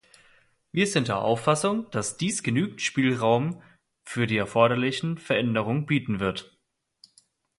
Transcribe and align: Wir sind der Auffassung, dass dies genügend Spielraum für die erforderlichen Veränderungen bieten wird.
Wir 0.71 0.87
sind 0.87 1.09
der 1.09 1.19
Auffassung, 1.19 1.87
dass 1.91 2.17
dies 2.17 2.41
genügend 2.41 2.81
Spielraum 2.81 3.61
für 4.03 4.25
die 4.25 4.37
erforderlichen 4.37 5.19
Veränderungen 5.19 5.85
bieten 5.85 6.19
wird. 6.19 6.57